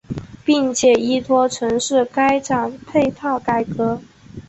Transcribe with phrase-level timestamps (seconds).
[0.43, 4.01] 并且依托城市开展配套改革。